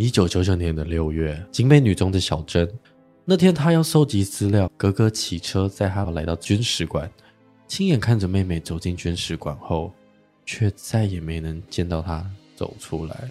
[0.00, 2.66] 一九九九年的六月，警备女中的小珍，
[3.22, 7.12] 那天她要收集资料，哥哥骑车载她来到军史馆，
[7.68, 9.92] 亲眼看着妹妹走进军史馆后，
[10.46, 12.26] 却再也没能见到她
[12.56, 13.30] 走出来。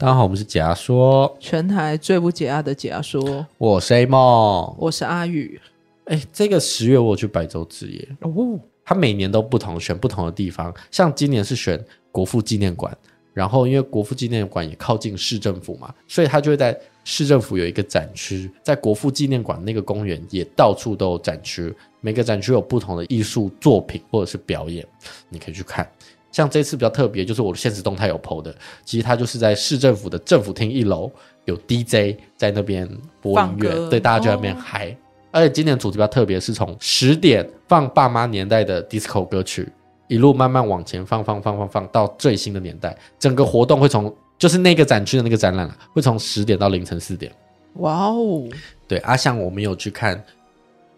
[0.00, 3.46] 大家好，我们是解压说，全台最不解压的解压说。
[3.58, 5.60] 我是 A 梦，我是阿宇。
[6.06, 10.74] 哎，这个十月我去白昼之夜哦，他每年都不同，选不同的地方。
[10.90, 11.78] 像今年是选
[12.10, 12.96] 国父纪念馆，
[13.34, 16.74] 然后因为国父纪念馆也靠近市政府嘛，所以他就会在
[17.04, 24.82] 市政府有一个展区，在国父纪念馆那个公园也到处都有展区，每个展区有不同的艺术作品或者是表演，
[25.28, 25.86] 你可以去看。
[26.32, 31.10] 像这次比较特别，就是我的现实动态有 PO 的，其实它就是在市政府的政府厅一楼
[31.44, 32.88] 有 DJ 在那边
[33.20, 34.90] 播音乐，对，大家就在那边嗨。
[34.90, 34.96] 哦、
[35.32, 39.68] 而且今年主题比较特别，是从十点放爸妈年代的 disco 歌曲，
[40.08, 47.30] 一路慢慢往前放放放放放到最新的年代，整个活动会从就是那个展区的那个展览会从十点到凌晨四点。
[47.74, 48.48] 哇哦，
[48.88, 50.22] 对，阿、啊、像我们有去看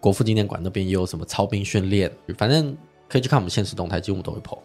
[0.00, 2.76] 国父纪念馆那边也有什么操兵训练，反正
[3.08, 4.58] 可以去看我们现实动态，几乎都会 PO。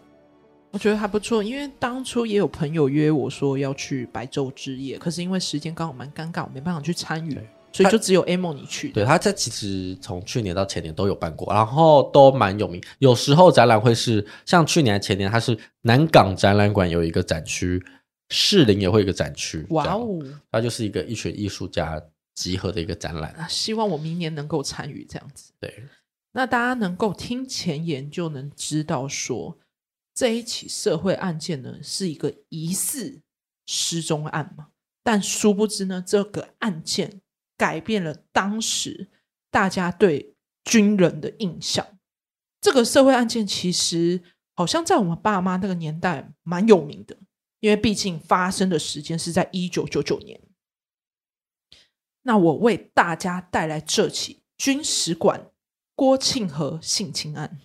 [0.70, 7.32] 我觉得还不错，因为当初也有朋友约我说要去白昼之夜，可是因为时间刚好蛮尴尬，我没办法去参与，
[7.72, 8.90] 所以就只有 Amo 你去。
[8.90, 12.82] 对，他这其实从去年到前年都有办过，然后都蛮有名。
[12.98, 17.82] 有时候展览会是像去年前年，它是南港展览馆有一个展区，
[18.28, 19.64] 士林也会有一个展区。
[19.70, 20.20] 哇哦，
[20.52, 21.98] 它就是一个一群艺术家
[22.34, 23.34] 集合的一个展览。
[23.48, 25.50] 希望我明年能够参与这样子。
[25.58, 25.82] 对，
[26.32, 29.56] 那大家能够听前言就能知道说。
[30.18, 33.22] 这一起社会案件呢，是一个疑似
[33.66, 34.70] 失踪案嘛？
[35.04, 37.20] 但殊不知呢，这个案件
[37.56, 39.10] 改变了当时
[39.48, 41.86] 大家对军人的印象。
[42.60, 44.20] 这个社会案件其实
[44.56, 47.16] 好像在我们爸妈那个年代蛮有名的，
[47.60, 50.40] 因为毕竟发生的时间是在一九九九年。
[52.22, 55.52] 那我为大家带来这起军史馆
[55.94, 57.60] 郭庆和性侵案。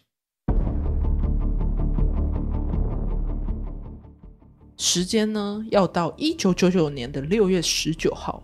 [4.85, 8.43] 时间呢，要到一九九九年的六月十九号，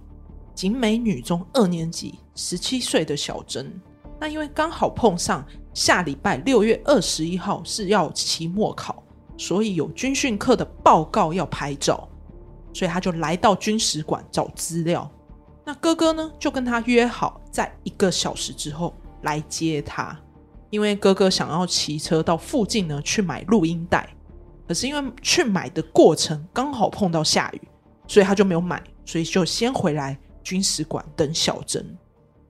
[0.55, 3.69] 景美女中二年级十七岁的小珍，
[4.21, 9.03] 那因为刚好碰上下礼拜六月二十一号是要期末考，
[9.37, 12.07] 所以有军训课的报告要拍照，
[12.73, 15.11] 所以他就来到军史馆找资料。
[15.65, 20.17] 那哥哥呢，就跟他约好在一个小时之后来接他，
[20.69, 24.09] 因为哥哥想要骑车到附近呢去买录音带。
[24.69, 27.61] 可是因为去买的过程刚好碰到下雨，
[28.07, 31.97] 所以他就没有买，所以就先回来军史馆等小珍。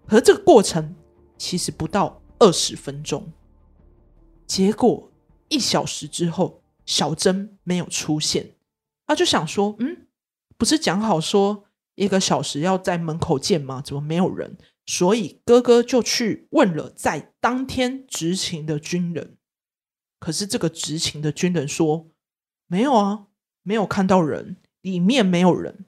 [0.05, 0.93] 可是这个过程
[1.37, 3.31] 其实不到二十分钟，
[4.45, 5.09] 结果
[5.47, 8.51] 一小时之后，小珍没有出现，
[9.07, 10.05] 他就想说：“嗯，
[10.57, 11.63] 不是讲好说
[11.95, 13.81] 一个小时要在门口见吗？
[13.81, 19.37] 怎么没有人？”所以哥哥就去问了在当天执勤的军人。
[20.19, 22.11] 可是这个执勤的军人说
[22.67, 23.27] ：“没有啊，
[23.63, 25.85] 没有看到人，里面没有人。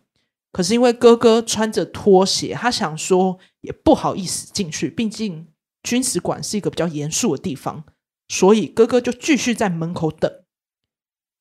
[0.54, 5.52] 可是因为哥哥穿着拖鞋，他想说也不好意思进去，毕竟
[5.84, 7.86] 军史馆是一个比较严肃的地方，
[8.30, 10.44] 所以哥哥就继续在门口等，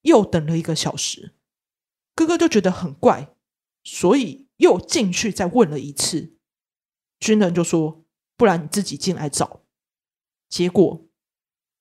[0.03, 1.35] 又等了一个小时。
[2.17, 3.35] 哥哥就觉得很怪，
[3.85, 6.37] 所以又进去再问了一次。
[7.21, 8.05] 军人就说：
[8.37, 9.63] 不然你自己进来找。
[10.49, 11.07] 结果。”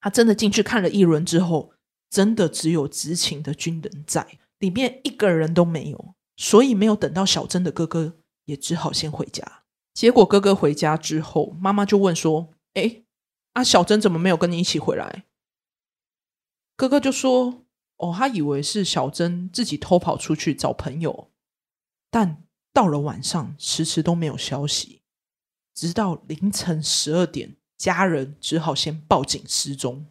[0.02, 1.74] 他真的进去看了一轮之后，
[2.10, 9.64] 真的只有执勤的军人在里面，一个人都没有，所以没有等到小珍的哥哥，也只好先回家。
[9.94, 13.04] 结果哥哥回家之后，妈妈就问说：“哎，
[13.54, 15.26] 啊，小珍怎么没有跟你一起回来？”
[16.78, 17.66] 哥哥就说
[17.98, 21.30] ：“哦，他以为是小珍自己偷跑出去找朋友，
[22.10, 25.02] 但到了晚上迟迟都没有消息，
[25.74, 30.06] 直到凌晨十二点。”家人只好先报警失踪。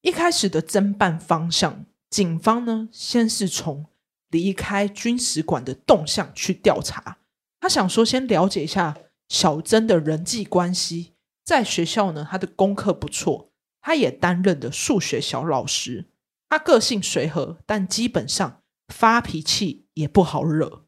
[0.00, 3.86] 一开始的侦办方向，警方呢先是从
[4.30, 7.18] 离开军使馆的动向去调查。
[7.60, 8.96] 他想说，先了解一下
[9.28, 11.14] 小珍的人际关系。
[11.44, 13.50] 在学校呢，他的功课不错，
[13.80, 16.06] 他也担任的数学小老师。
[16.48, 20.86] 他个性随和，但基本上发脾气也不好惹。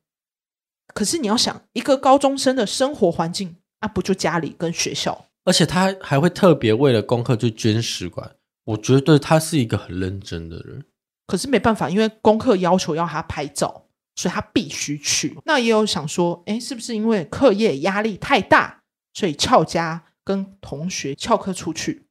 [0.95, 3.57] 可是你要想，一个高中生的生活环境。
[3.83, 8.37] 那、啊、不就家里跟学校，而且他还会特别为了功课去捐使馆。
[8.65, 10.85] 我觉得他是一个很认真的人。
[11.27, 15.37] 可是没办法，因为功课要求要他拍照，所以他必须去。
[15.45, 18.83] 那也有想说，哎，是不是因为课业压力太大，
[19.15, 22.07] 所以翘家跟同学翘课出去？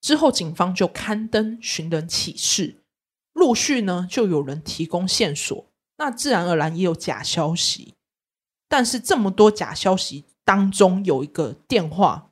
[0.00, 2.82] 之后，警方就刊登寻人启事，
[3.32, 5.66] 陆续呢就有人提供线索，
[5.98, 7.94] 那自然而然也有假消息。
[8.68, 12.30] 但是这么多假消息当中，有一个电话，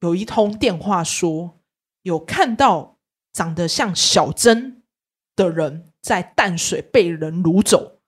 [0.00, 1.60] 有一通电话说
[2.02, 2.98] 有看到
[3.32, 4.82] 长得像小珍
[5.36, 8.00] 的人在淡水被人掳走，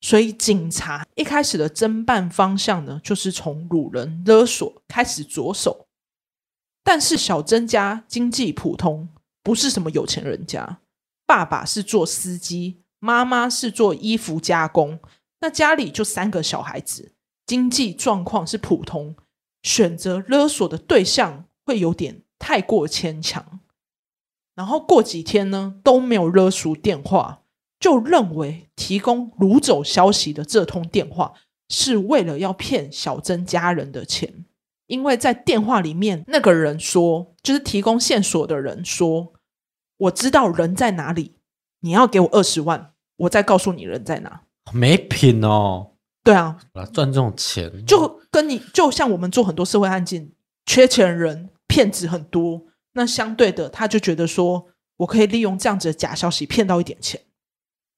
[0.00, 5.86] 所以警察一开始的侦办方向呢，就是从掳人勒索开始着手。
[6.82, 9.08] 但是小珍家经济普通，
[9.42, 10.80] 不是什么有钱人家。
[11.26, 15.00] 爸爸是做司机，妈妈是做衣服加工，
[15.40, 17.15] 那家里就三个小孩子，
[17.46, 19.16] 经济状况是普通。
[19.62, 23.60] 选择勒索的对象会有点太过牵强。
[24.54, 27.42] 然后过几天呢，都没有勒赎电话，
[27.80, 31.34] 就认为提供掳走消息的这通电话
[31.68, 34.44] 是为了要骗小珍家人的钱。
[34.86, 39.32] 因为在电话里面，那个人说，就是提供线索的人说
[39.98, 41.34] ：“我知道人在哪里，
[41.80, 45.95] 你要给我二十万，我再告诉你人在哪。”没品哦。
[46.26, 46.58] 对啊，
[46.92, 50.30] 赚这种钱，就跟你就像我们做很多社会案件，
[50.66, 54.66] 缺钱人骗子很多，那相对的，他就觉得说
[54.98, 57.20] 我可以利用这样子的假消息骗到一点钱。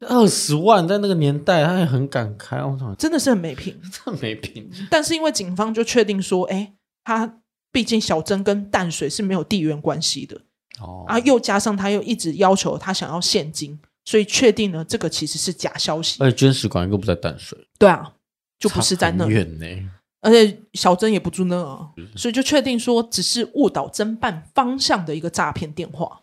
[0.07, 4.71] 二十万在那个年代，他也很敢开，我操，真的是很没品， 真没品。
[4.89, 6.75] 但是因为警方就确定说，哎。
[7.05, 7.41] 他
[7.73, 10.39] 毕竟小珍跟淡水是没有地缘关系的
[10.79, 16.23] 哦，啊，又加上他又一直要求他想要现金，所以确定呢这个其实是假消息。
[16.23, 18.13] 而且军使馆又不在淡水，对啊，
[18.59, 19.67] 就不是在那远呢。
[20.21, 26.23] 而且小珍也不住那啊，所以就确定说只是误导侦办方向的一个诈骗电话。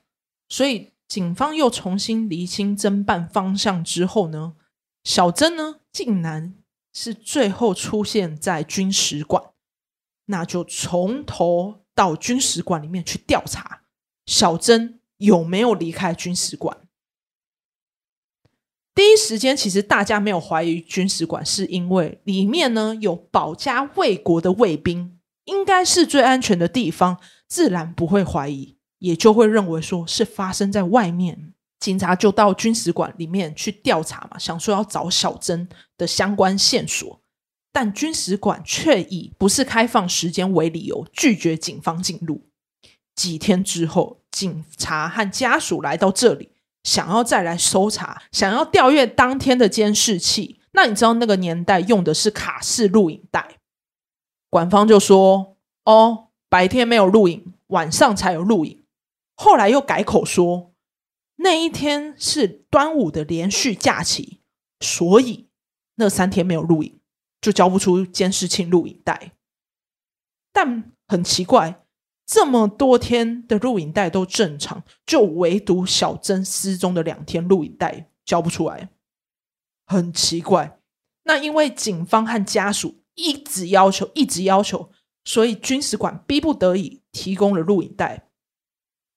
[0.50, 4.56] 所以警方又重新厘清侦办方向之后呢，
[5.04, 6.56] 小珍呢竟然
[6.94, 9.42] 是最后出现在军使馆。
[10.26, 13.84] 那就从头到军使馆里面去调查，
[14.26, 16.78] 小珍有没有离开军使馆。
[18.96, 31.52] 第一时间，其实大家没有怀疑军使馆，是因为里面呢有保家卫国的卫兵，应该是最安全的地方，自然不会怀疑，也就会认为说是发生在外面。
[31.78, 35.68] 警察就到军使馆里面去调查嘛，想说要找小珍
[35.98, 37.22] 的相关线索。
[37.74, 42.48] 但军使馆却以不是开放时间为理由，拒绝警方进入。
[43.14, 46.50] 几天之后，警察和家属来到这里，
[46.86, 50.62] 想要再来搜查，想要调阅当天的监视器。
[50.72, 53.58] 那你知道那个年代用的是卡式录影带，
[54.50, 58.86] 馆方就说：“哦，白天没有录影，晚上才有录影。”
[59.36, 60.72] 后来又改口说，
[61.38, 64.40] 那一天是端午的连续假期，
[64.80, 65.50] 所以
[65.96, 67.00] 那三天没有录影。
[67.42, 69.34] 就交不出监视器录影带，
[70.52, 71.85] 但很奇怪，
[72.26, 78.90] 这么多天的录影带都正常，就唯独小珍失踪的两天录影带交不出来，
[79.86, 80.80] 很奇怪。
[81.24, 84.92] 那因为警方和家属一直要求，一直要求，
[85.24, 88.28] 所以军使馆逼不得已提供了录影带，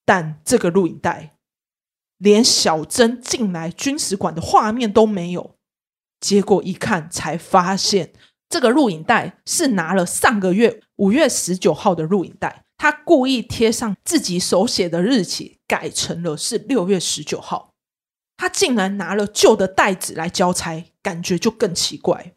[0.05, 1.37] 但这个录影带
[2.19, 5.56] 连小珍进来军使馆的画面都没有。
[6.20, 8.12] 结果一看，才发现
[8.48, 17.75] 这个录影带是拿了上个月五月十九号的录影带，他故意贴上自己手写的日期，改成了是六月十九号。
[18.37, 22.37] 他竟然拿了旧的袋子来交差，感觉就更奇怪。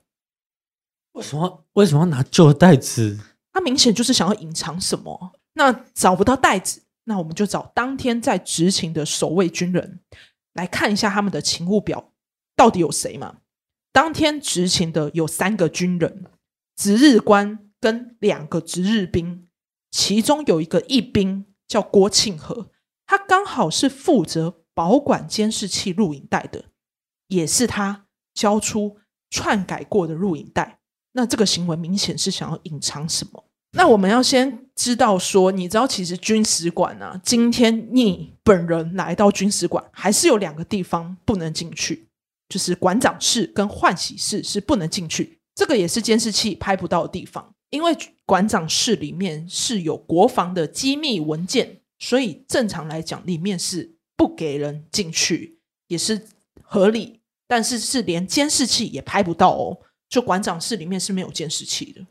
[1.11, 1.65] 为什么？
[1.73, 3.19] 为什么要拿旧的袋子？
[3.53, 5.33] 他明显就是想要隐藏什么。
[5.53, 9.99] 那找不到袋子，那我们就找当天在执勤的守卫军人
[10.53, 12.11] 来看一下他们的勤务表，
[12.55, 13.37] 到底有谁嘛？
[13.91, 16.25] 当天执勤的有三个军人，
[16.75, 19.47] 值日官跟两个值日兵，
[19.91, 22.71] 其中有一个一兵叫郭庆和，
[23.05, 26.65] 他刚好是负责保管监视器录影带的，
[27.27, 28.97] 也是他交出
[29.29, 30.79] 篡改过的录影带。
[31.13, 33.45] 那这个行为明显是想要隐藏什么？
[33.73, 42.07] 那我们要先知道说，你知道其实军使馆啊，今天你本人来到军使馆，还是有两个地方不能进去。
[42.49, 47.53] 就是馆长室跟换洗室是不能进去，这个也是监视器拍不到的地方。
[47.69, 47.95] 因为
[48.31, 56.29] 馆长室里面是有国防的机密文件，所以正常来讲，里面是不给人进去，也是
[56.61, 57.19] 合理。
[57.45, 62.07] 但是是连监视器也拍不到哦，就馆长室里面是没有监视器的。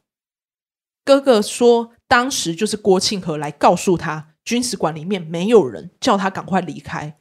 [1.06, 7.16] 哥哥说，当时就是郭庆和来告诉他，军事馆里面没有人，叫他赶快离开。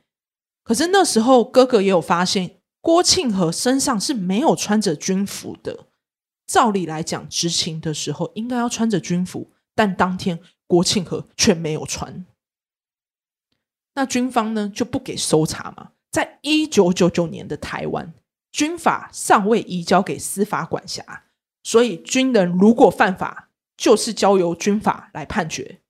[0.61, 2.57] 可是那时候哥哥也有发现。
[2.81, 5.87] 郭庆和身上是没有穿着军服的。
[6.49, 12.25] 照理来讲，执勤的时候应该要穿着军服，但当天国庆和却没有穿。
[13.93, 15.91] 那军方呢就不给搜查嘛？
[16.09, 18.15] 在一九九九年的台湾，
[18.51, 21.25] 军法尚未移交给司法管辖，
[21.61, 25.81] 所以军人如果犯法，就是交由军法来判决。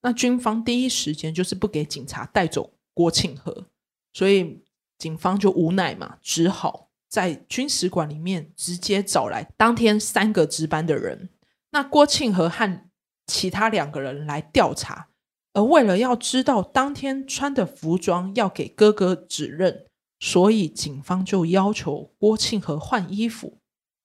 [0.00, 3.66] 那军方第一时间就是不给警察带走郭庆和，
[4.14, 4.62] 所以
[4.96, 6.87] 警方就无奈嘛，只好。
[7.08, 11.30] 在军使馆里面直接找来当天三个值班的人，
[11.70, 12.90] 那郭庆和和
[13.26, 15.08] 其他两个人来调查，
[15.54, 19.86] 而为了要知道当天穿的服装要给哥哥指认，
[20.20, 23.58] 所以警方就要求郭庆和换衣服。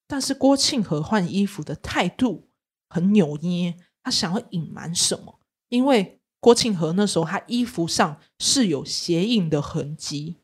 [0.07, 2.50] 但是郭庆和换衣服的态度
[2.89, 5.39] 很扭捏，他想要隐瞒什么？
[5.69, 10.38] 因为郭庆和那时候他衣服上是有鞋印的痕迹。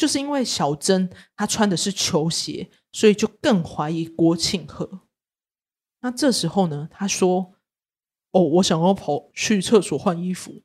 [0.00, 5.02] 就是因为小珍她穿的是球鞋，所以就更怀疑郭庆和。
[6.00, 7.52] 那这时候呢，他说
[8.32, 10.62] ：“哦，我想要跑去厕所换衣服。”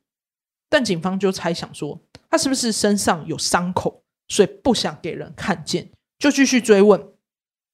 [0.70, 2.00] 但警方就猜想说，
[2.30, 7.12] 他是不是身上有伤口，所以不想给人看见，就继续追问。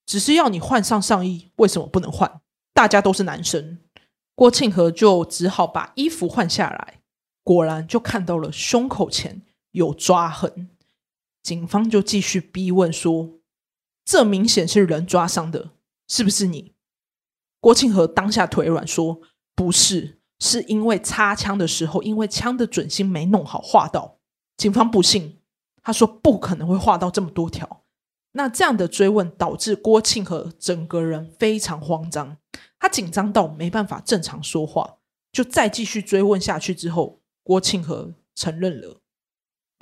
[0.04, 2.40] 只是要你换上上衣，为什么不能换？
[2.75, 3.78] 大家都是男生。
[4.35, 7.00] 郭庆和就只好把衣服换下来，
[7.45, 10.69] 果然就看到了胸口前有抓痕。
[11.42, 13.40] 警方就继续逼问说
[14.04, 15.72] ：“这明显是人抓伤的，
[16.08, 16.75] 是不是你？”
[17.61, 19.20] 郭庆和当下腿软说
[19.54, 24.18] ：“不是，是因为擦枪的时候，因为枪的准心没弄好，划到。”
[24.56, 25.40] 警方不信，
[25.82, 27.84] 他说：“不可能会划到这么多条。”
[28.34, 32.38] 那这样的追问导致郭庆和整个人非常慌张，
[32.78, 34.99] 他紧张到没办法正常说话。
[35.30, 39.01] 就再继续追问下去之后，郭庆和承认了。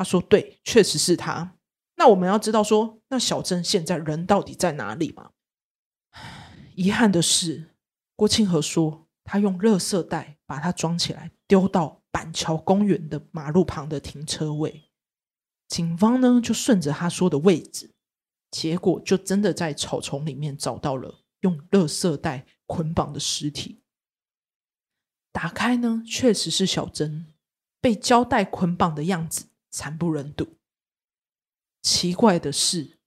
[0.00, 1.59] 他说：“对，确实是他。
[1.97, 5.33] 那我们要知道说，那小珍现在人到底在哪里吗？
[6.75, 7.75] 遗憾的是，
[8.16, 14.90] 郭庆和说他用垃圾袋把它装起来，丢到板桥公园的马路旁的停车位。
[15.69, 17.92] 警方呢就顺着他说的位置，
[18.50, 23.83] 结果就真的在草丛里面找到了用垃圾袋捆绑的尸体。
[25.30, 27.26] 打开呢，确实是小珍
[27.83, 30.56] 被胶带捆绑的样子。”惨不忍睹。
[31.82, 32.98] 奇怪的是，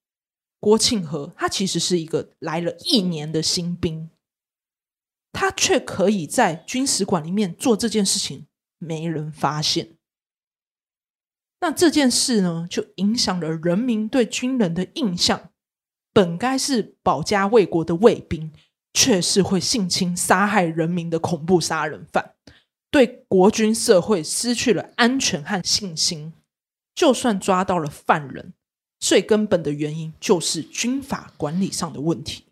[0.59, 4.09] 郭庆和他其实是一个来了一年的新兵，
[5.31, 8.47] 他却可以在军史馆里面做这件事情，
[8.79, 9.97] 没人发现。
[11.59, 15.51] 那这件事呢，就影响了人民对军人的印象。
[16.11, 18.51] 本该是保家卫国的卫兵，
[18.93, 22.35] 却是会性侵杀害人民的恐怖杀人犯，
[22.91, 26.33] 对国军社会失去了安全和信心。
[26.95, 28.53] 就算抓到了犯人，
[28.99, 32.45] 最根本的原因就是军法管理上的问题。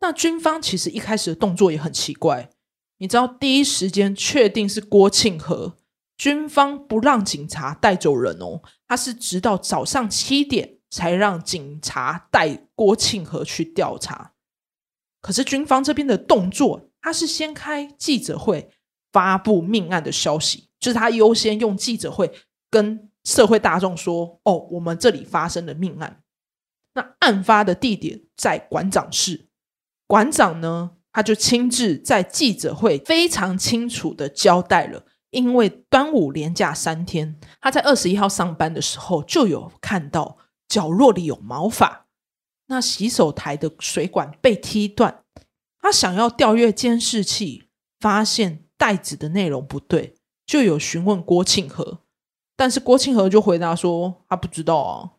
[0.00, 2.50] 那军方其实一开始的动作也很奇怪，
[2.98, 5.76] 你知道，第一时间确定是郭庆和，
[6.16, 14.34] 军方不让警察带走人哦，他是直到早上七点才让警察带郭庆和去调查。
[15.20, 18.70] 可是军方这边的动作，他是先开记者会
[19.12, 22.30] 发布命案的消息，就是他优先用记者会。
[22.72, 26.22] 跟社会大众说：“哦，我们这里发生了命案。
[26.94, 29.48] 那案发的地点在馆长室。
[30.06, 35.04] 馆长呢，他就亲自在记者会非常清楚的交代了。
[35.30, 42.06] 因为端午连假三天，他在二十一号上班的时候就有看到角落里有毛发。
[42.68, 45.24] 那洗手台的水管被踢断，
[45.78, 47.68] 他想要调阅监视器，
[48.00, 52.00] 发现袋子的内容不对，就有询问郭庆和。”
[52.62, 55.10] 但是郭庆和就回答说他不知道啊，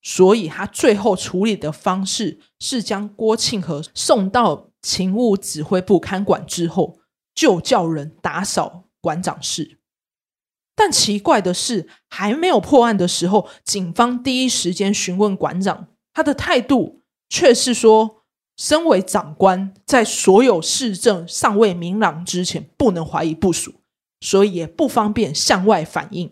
[0.00, 7.00] 所以他最后处理的方式是将郭庆和送到勤务指挥部看管之后，
[7.34, 9.80] 就叫人打扫馆长室。
[10.76, 18.22] 但奇怪的是，还没有破案的时候，警方第一时间询问馆长，他的态度却是说，
[18.56, 23.74] 身为长官，在所有事证尚未明朗之前，不能怀疑部署，
[24.20, 26.30] 所以也不方便向外反映。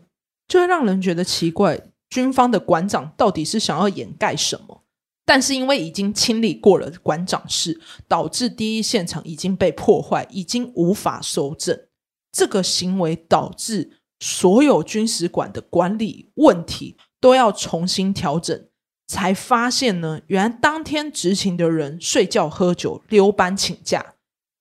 [0.53, 1.81] 就会让人觉得奇怪，
[2.11, 4.85] 军方的馆长到底是想要掩盖什么？
[5.25, 11.87] 但是因为已经清理过了馆长室，导致第一现场已经被破坏，已经无法搜证。
[12.31, 18.67] 这个行为导致所有军史馆的管理问题都要重新调整。
[19.09, 24.17] 才发现呢，原来当天执勤的人睡觉、喝酒、溜班、请假，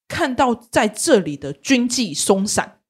[0.08, 2.81] 看到在这里的军纪松散。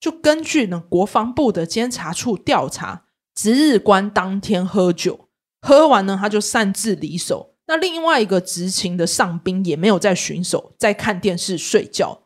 [0.00, 3.04] 就根据呢国防部的监察处调查，
[3.34, 5.28] 值日官当天喝酒，
[5.60, 7.54] 喝完呢，他就擅自离手。
[7.66, 12.22] 那另外一个执勤的上兵也没有在巡守，在看电视睡觉。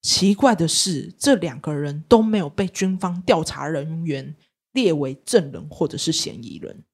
[0.00, 4.34] 奇怪的是，这两个人都没有被军方调查人员
[4.72, 6.84] 列为证人或者是嫌疑人。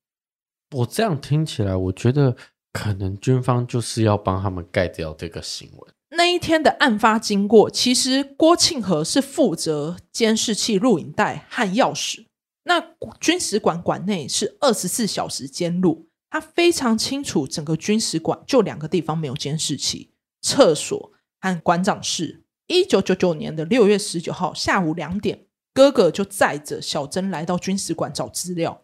[0.75, 2.37] 我这样听起来，我觉得
[2.73, 5.96] 可能军方就是要帮他们盖掉这个新闻。
[6.17, 12.25] 那一天的案发经过，其实郭庆和是负责监视器、录影带和钥匙。
[12.65, 12.83] 那
[13.21, 22.43] 军史馆馆内是二十四小时监录，他非常清楚整个军史馆就两个地方没有监视器：厕所和馆长室。
[22.67, 28.83] 一九九九年的六月十九号下午两点，哥哥就载着小珍来到军史馆找资料。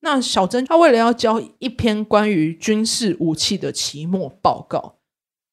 [0.00, 4.97] 那小珍他为了要交一篇关于军事武器的期末报告，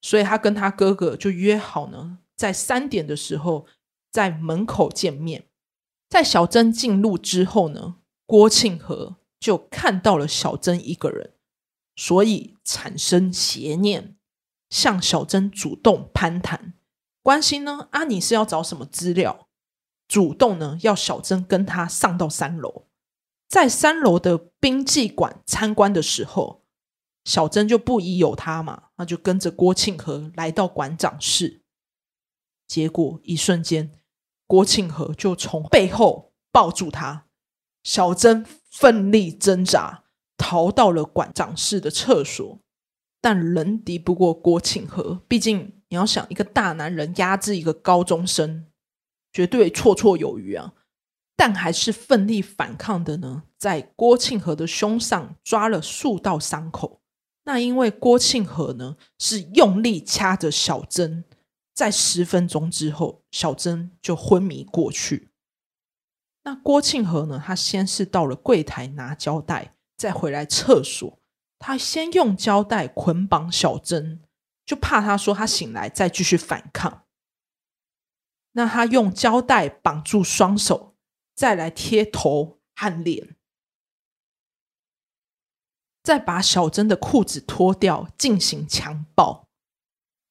[0.06, 3.66] 所以他跟他哥哥就约好呢，在三点的时候
[4.12, 5.48] 在门口见面。
[6.08, 7.96] 在小珍进入之后呢，
[8.28, 11.34] 郭庆和就看到了小珍一个人，
[11.96, 14.16] 所以产生邪念，
[14.70, 16.76] 向小珍主动攀谈，
[17.24, 19.48] 关心呢，啊，你是要找什么资料？
[20.08, 22.86] 主动呢，要小珍跟他上到三楼，
[23.50, 26.64] 在三楼的兵技馆参观的时候，
[27.26, 31.64] 小珍就不疑有他嘛，那就跟着郭庆和来到馆长室，
[32.68, 33.92] 结果一瞬间。
[34.48, 37.26] 郭庆和就从背后抱住他，
[37.84, 40.04] 小珍奋力挣扎，
[40.38, 42.60] 逃到了馆长室的厕所，
[43.20, 45.24] 但仍敌不过郭庆和。
[45.28, 48.68] 毕竟你要想，一个大男人压制一个高中生，
[49.34, 50.74] 绝对绰绰有余啊！
[51.36, 57.02] 但还是奋力反抗的呢，在郭庆和的胸上抓了数道伤口。
[57.46, 61.24] 那因为郭庆和呢，是用力掐着小珍。
[61.74, 65.30] 在十分钟之后，小珍就昏迷过去。
[66.44, 67.42] 那郭庆和呢？
[67.44, 71.20] 他先是到了柜台拿胶带，再回来厕所。
[71.60, 74.22] 他先用胶带捆绑小珍，
[74.66, 77.04] 就怕他说他醒来再继续反抗。
[78.54, 80.96] 那他用胶带绑住双手，
[81.36, 83.35] 再来贴头和脸，
[86.06, 89.48] 再把小珍的裤子脱掉，进行强暴。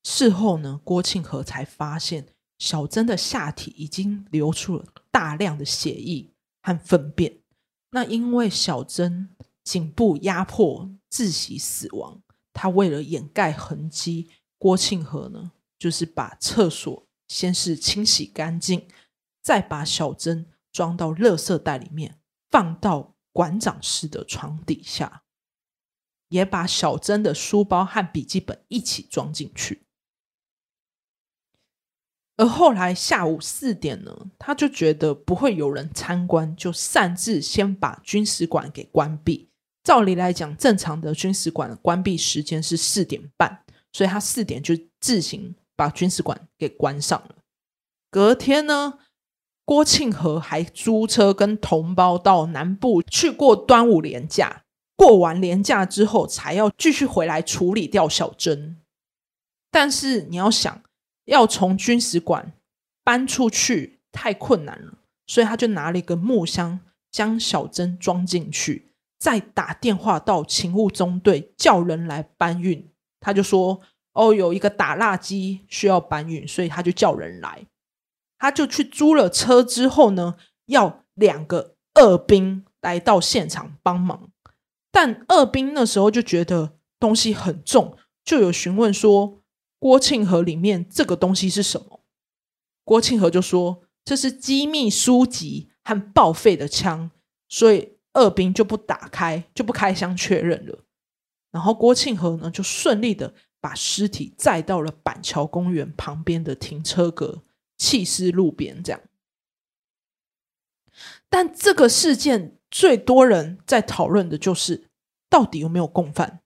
[0.05, 2.29] 事后呢，郭庆和才发现
[2.61, 6.31] 小珍的下体已经流出了大量的血液
[6.63, 7.41] 和粪便。
[7.91, 9.31] 那因为小珍
[9.65, 18.87] 颈部压迫窒息死亡，他为了掩盖痕迹，郭庆和呢就是把厕所先是清洗干净，
[19.43, 25.24] 再把小珍装到垃圾袋里面，放到馆长室的床底下，
[26.35, 29.83] 也把小珍的书包和笔记本一起装进去。
[32.37, 39.49] 而后来下午四点呢，他就觉得不会有人参观，就擅自先把军史馆给关闭。
[39.85, 47.37] 照理来讲，正常的军史馆关闭时间是四点半，所以他四点就自行把军史馆给关上了。
[48.11, 48.99] 隔天呢，
[49.65, 54.64] 郭庆和还租车跟同胞到南部去过端午连假，
[54.97, 58.79] 过完年假之后才要继续回来处理掉小珍。
[59.71, 60.83] 但是你要想。
[61.27, 62.53] 要从军使馆
[63.03, 66.81] 搬出去太困难了，所以他就拿了一个木箱
[67.11, 72.91] 将小珍装进去，再打电话到勤务中队叫人来搬运。
[73.21, 73.81] 他就说
[74.13, 77.67] ：“哦，有一个打蜡机需要搬运，所以他就叫人来。”
[78.39, 80.35] 他就去租了车之后呢，
[80.67, 84.29] 要两个二兵来到现场帮忙。
[84.95, 89.41] 但二兵那时候就觉得东西很重，就有询问说。
[89.81, 92.01] 郭庆和里面这个东西是什么？
[92.85, 97.11] 郭庆和就说，这是机密书籍和报废的枪，
[97.51, 100.87] 所以二兵就不打开，就不开箱确认了。
[101.51, 107.43] 然后郭庆和呢，就顺利的把尸体载到了板桥公园旁边的停车格，
[107.77, 108.83] 弃尸路边。
[108.83, 109.03] 这样，
[111.29, 114.89] 但这个事件最多人在讨论的就是，
[115.31, 116.41] 到底有没有共犯？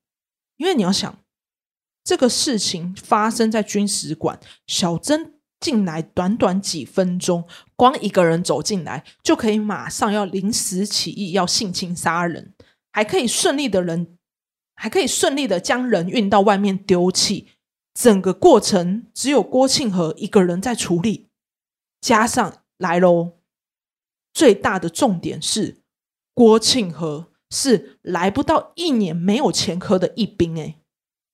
[0.58, 1.18] 因为你要想。
[2.04, 12.52] 这个事情发生在军使馆，小珍进来短短几分钟，光一个人走进来就可以马上要临时起意要性侵杀人，
[12.92, 14.18] 还可以顺利的人，
[14.74, 17.48] 还可以顺利的将人运到外面丢弃，
[17.94, 21.28] 整个过程只有郭庆和一个人在处理，
[22.02, 23.38] 加上来喽，
[24.34, 25.82] 最大的重点是
[26.38, 30.76] 郭庆和是来不到一年没有前科的一兵诶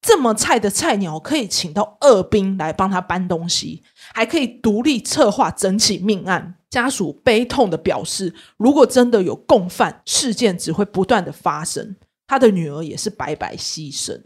[0.01, 3.83] 这么菜的菜鸟可以请到二兵来帮他搬东西，
[4.15, 6.55] 还可以独立策划整起命案。
[6.71, 11.97] 家属悲痛的表示，如果真的有共犯，事件只会不断的发生。
[12.27, 14.19] 他的女儿也是白白牺牲。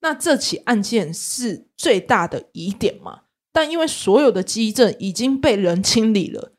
[0.00, 3.20] 那这起案件是最大的疑点吗？
[3.52, 6.52] 但因为所有的基证已经被人清理了，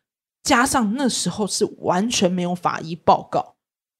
[0.43, 3.56] 加上那时候是完全没有法医报告，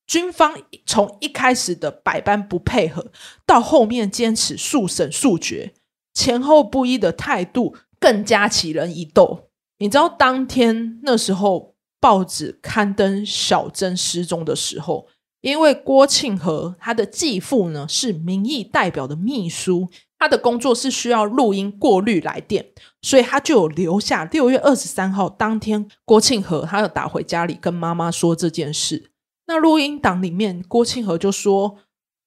[0.08, 3.12] 军方从一开始的百般不配合，
[3.45, 5.73] 到后面坚持速审速决，
[6.13, 9.49] 前后不一的态度更加起人疑窦。
[9.77, 15.08] 你知道当天那时候报纸刊登小珍失踪的时候，
[15.41, 19.89] 因为郭庆和他的继父呢是民意代表的秘书，
[20.21, 29.12] 他的工作是需要录音过滤来电，所以他就有留下六月二十三号当天郭庆和他有打回家里跟妈妈说这件事。
[29.47, 31.79] 那录音档里面郭庆和就说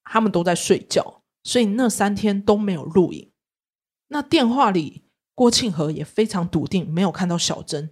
[0.03, 3.31] 他们都在睡觉，所以那三天都没有录影。
[4.09, 7.89] 那电话里郭庆和也非常笃定没有看到小珍，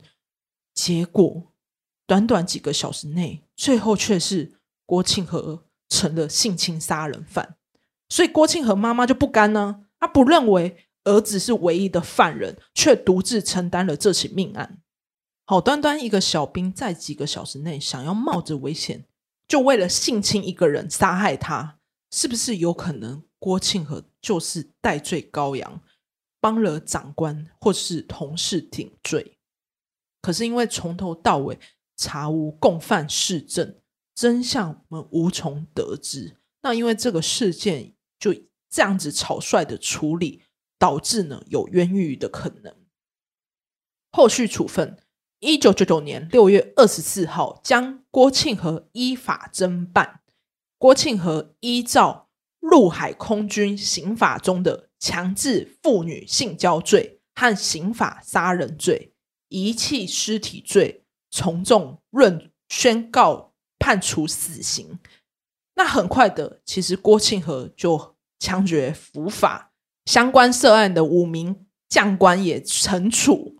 [0.74, 1.52] 结果
[2.08, 4.58] 短短几个小时内，最后却是。
[4.84, 7.54] 郭庆和成了性侵杀人犯，
[8.10, 9.86] 所以郭庆和妈妈就不甘呢。
[10.02, 14.82] 他不认为儿子是唯一的犯人，却独自承担了这起命案。
[15.44, 19.04] 好端端一个小兵，在几个小时内想要冒着危险，
[19.46, 21.78] 就为了性侵一个人杀害他，
[22.10, 25.80] 是不是有可能郭庆和就是代罪羔羊，
[26.40, 29.38] 帮了长官或是同事顶罪？
[30.20, 31.56] 可是因为从头到尾
[31.96, 33.76] 查无共犯事证。
[34.16, 36.38] 真相我们无从得知。
[36.62, 38.34] 那因为这个事件就
[38.72, 40.42] 这样子草率的处理，
[40.78, 42.74] 导致呢有冤狱的可能。
[44.10, 44.98] 后续处分：
[45.38, 50.22] 一九九九年六月二十四号，将郭庆和依法侦办。
[50.78, 59.12] 郭庆和依照陆海空军刑法中的强制妇女性交罪和刑法杀人罪、
[59.48, 63.50] 遗弃尸体罪，从重论宣告。
[63.84, 65.00] 判处死刑，
[65.74, 69.70] 那很快的，其实郭庆和就枪决伏法，
[70.04, 73.58] 相关涉案的五名将官也惩处，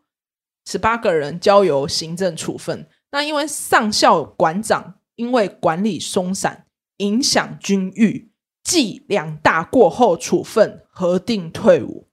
[0.66, 2.88] 十八个人交由行政处分。
[3.12, 6.66] 那因为上校馆长因为管理松散，
[6.96, 8.32] 影响军誉，
[8.64, 12.08] 记两大过后处分，核定退伍。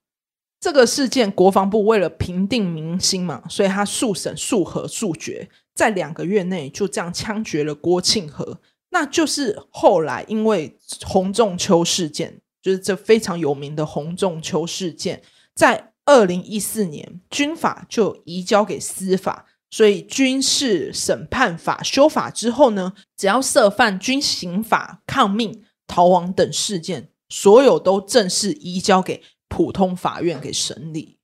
[0.60, 5.48] 这个事件，国防部为了平定民心嘛，所以他速审速核速决。
[5.74, 15.22] 在两个月内就这样枪决了郭庆和，那就是后来因为洪仲丘事件，就是这非常有名的洪仲秋事件，
[15.54, 31.18] 在二零一四年军法就移交给司法，所以军事审判法修法之后呢，只要涉犯军刑法、抗命、逃亡等事件，所有都正式移交给普通法院给审理。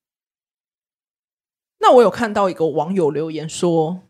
[1.79, 4.03] 那我有看到一个网友留言说。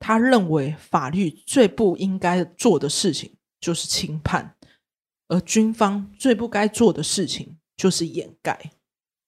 [0.00, 4.53] 他认为法律最不应该做的事情就是轻判，
[5.28, 8.72] 而军方最不该做的事情就是掩盖。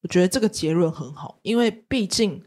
[0.02, 2.44] 我觉得这个结论很好，因为毕竟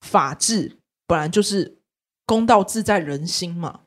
[0.00, 1.78] 法治本来就是
[2.24, 3.80] 公道自在人心嘛。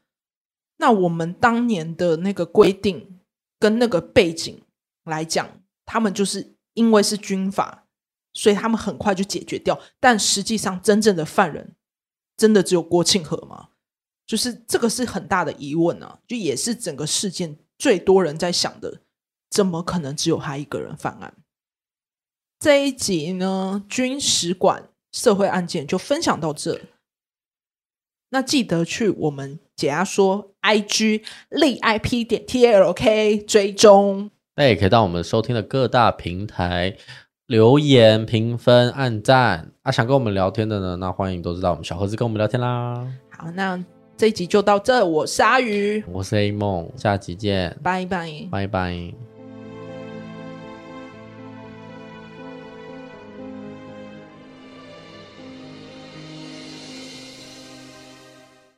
[0.77, 3.19] 那我们当年的那个规定
[3.57, 4.61] 跟那个背景
[5.05, 7.87] 来讲，他们就是因为是军法，
[8.33, 9.81] 所以他们很快就解决掉。
[9.99, 11.75] 但实际上，真正的犯人
[12.35, 13.69] 真的只有郭庆和吗？
[14.27, 19.01] 就是这个是很大的疑问啊，就也是整个事件最多人在想的，
[19.55, 21.33] 怎么可能只有他一个人犯案？
[22.59, 26.81] 这一集呢，军史馆社会案件就分享到这。
[28.31, 36.97] 那记得去我们解压说 IG 立 IP 点 TLK 追踪，那也可以到我们收听的各大平台
[37.45, 39.89] 留言、评分、按赞啊！
[39.89, 43.07] 想跟我们聊天的呢，那欢迎都知道我们小盒子跟我们聊天啦。
[43.29, 43.81] 好，那。
[44.17, 49.34] 这一集就到这，我是阿鱼，我是 A 梦，下集见，拜拜，拜拜。